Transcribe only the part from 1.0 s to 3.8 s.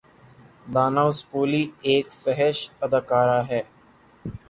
وسپولی ایک فحش اداکارہ ہے